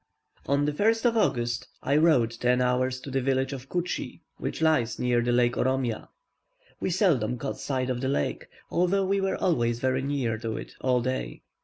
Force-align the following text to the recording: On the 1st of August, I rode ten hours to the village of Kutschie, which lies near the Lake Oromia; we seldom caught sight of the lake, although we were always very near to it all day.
On 0.47 0.65
the 0.65 0.71
1st 0.71 1.05
of 1.05 1.15
August, 1.15 1.67
I 1.83 1.95
rode 1.95 2.31
ten 2.31 2.59
hours 2.59 2.99
to 3.01 3.11
the 3.11 3.21
village 3.21 3.53
of 3.53 3.69
Kutschie, 3.69 4.21
which 4.37 4.59
lies 4.59 4.97
near 4.97 5.21
the 5.21 5.31
Lake 5.31 5.55
Oromia; 5.57 6.07
we 6.79 6.89
seldom 6.89 7.37
caught 7.37 7.59
sight 7.59 7.91
of 7.91 8.01
the 8.01 8.09
lake, 8.09 8.47
although 8.71 9.05
we 9.05 9.21
were 9.21 9.37
always 9.37 9.79
very 9.79 10.01
near 10.01 10.39
to 10.39 10.57
it 10.57 10.73
all 10.81 11.03
day. 11.03 11.43